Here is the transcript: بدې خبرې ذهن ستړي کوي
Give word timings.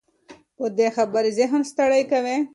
بدې 0.57 0.87
خبرې 0.95 1.31
ذهن 1.39 1.61
ستړي 1.71 2.03
کوي 2.11 2.37